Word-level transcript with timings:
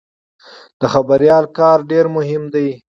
د 0.79 0.81
خبریال 0.93 1.45
کار 1.57 1.77
ډېر 1.91 2.05
مهم 2.15 2.43
دی. 2.53 2.67